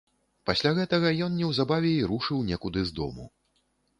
Пасля 0.49 0.71
гэтага 0.79 1.11
ён 1.25 1.35
неўзабаве 1.41 1.91
і 1.97 2.07
рушыў 2.13 2.39
некуды 2.49 2.81
з 2.91 2.95
дому. 3.01 3.29